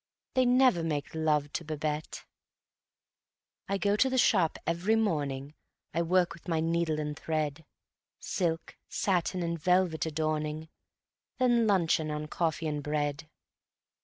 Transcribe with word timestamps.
They 0.33 0.47
never 0.47 0.81
make 0.83 1.13
love 1.13 1.53
to 1.53 1.63
Babette. 1.63 2.25
I 3.69 3.77
go 3.77 3.95
to 3.97 4.09
the 4.09 4.17
shop 4.17 4.57
every 4.65 4.95
morning; 4.95 5.53
I 5.93 6.01
work 6.01 6.33
with 6.33 6.47
my 6.47 6.59
needle 6.59 6.99
and 6.99 7.15
thread; 7.15 7.65
Silk, 8.19 8.77
satin 8.89 9.43
and 9.43 9.59
velvet 9.59 10.07
adorning, 10.07 10.69
Then 11.37 11.67
luncheon 11.67 12.09
on 12.09 12.25
coffee 12.29 12.65
and 12.67 12.81
bread. 12.81 13.29